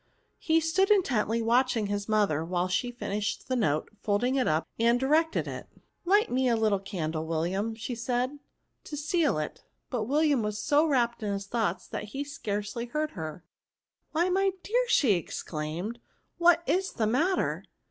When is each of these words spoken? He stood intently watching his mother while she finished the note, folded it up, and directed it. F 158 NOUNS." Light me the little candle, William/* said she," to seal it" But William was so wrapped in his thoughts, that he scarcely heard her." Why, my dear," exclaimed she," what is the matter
He 0.39 0.59
stood 0.59 0.89
intently 0.89 1.43
watching 1.43 1.85
his 1.85 2.09
mother 2.09 2.43
while 2.43 2.67
she 2.67 2.89
finished 2.89 3.47
the 3.47 3.55
note, 3.55 3.87
folded 4.01 4.35
it 4.35 4.47
up, 4.47 4.67
and 4.79 4.99
directed 4.99 5.47
it. 5.47 5.67
F 5.69 5.75
158 6.05 6.05
NOUNS." 6.07 6.15
Light 6.19 6.31
me 6.33 6.49
the 6.49 6.55
little 6.55 6.79
candle, 6.79 7.27
William/* 7.27 7.75
said 7.75 7.79
she," 8.31 8.37
to 8.85 8.97
seal 8.97 9.37
it" 9.37 9.63
But 9.91 10.05
William 10.05 10.41
was 10.41 10.57
so 10.57 10.87
wrapped 10.87 11.21
in 11.21 11.31
his 11.31 11.45
thoughts, 11.45 11.87
that 11.87 12.05
he 12.05 12.23
scarcely 12.23 12.87
heard 12.87 13.11
her." 13.11 13.43
Why, 14.11 14.29
my 14.29 14.53
dear," 14.63 14.83
exclaimed 15.15 15.99
she," 15.99 16.03
what 16.43 16.63
is 16.65 16.93
the 16.93 17.05
matter 17.05 17.63